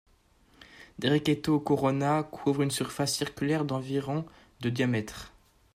Derceto 0.97 1.59
Corona 1.59 2.23
couvre 2.23 2.63
une 2.63 2.71
surface 2.71 3.13
circulaire 3.15 3.65
d'environ 3.65 4.25
de 4.61 4.71
diamètre. 4.71 5.31